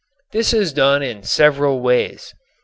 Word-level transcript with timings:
This 0.31 0.51
is 0.51 0.73
done 0.73 1.03
in 1.03 1.21
several 1.21 1.79
ways. 1.79 2.33